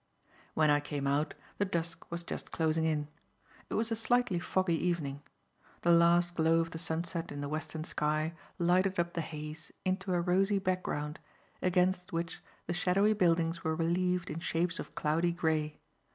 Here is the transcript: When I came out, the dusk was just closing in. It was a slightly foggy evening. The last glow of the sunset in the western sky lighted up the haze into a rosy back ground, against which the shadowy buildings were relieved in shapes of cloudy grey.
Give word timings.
When 0.55 0.71
I 0.71 0.79
came 0.79 1.05
out, 1.05 1.35
the 1.59 1.63
dusk 1.65 2.09
was 2.09 2.23
just 2.23 2.49
closing 2.49 2.85
in. 2.85 3.07
It 3.69 3.75
was 3.75 3.91
a 3.91 3.95
slightly 3.95 4.39
foggy 4.39 4.73
evening. 4.73 5.21
The 5.83 5.91
last 5.91 6.33
glow 6.33 6.59
of 6.59 6.71
the 6.71 6.79
sunset 6.79 7.31
in 7.31 7.39
the 7.41 7.47
western 7.47 7.83
sky 7.83 8.33
lighted 8.57 8.99
up 8.99 9.13
the 9.13 9.21
haze 9.21 9.71
into 9.85 10.11
a 10.11 10.19
rosy 10.19 10.57
back 10.57 10.81
ground, 10.81 11.19
against 11.61 12.11
which 12.13 12.41
the 12.65 12.73
shadowy 12.73 13.13
buildings 13.13 13.63
were 13.63 13.75
relieved 13.75 14.31
in 14.31 14.39
shapes 14.39 14.79
of 14.79 14.95
cloudy 14.95 15.33
grey. 15.33 15.77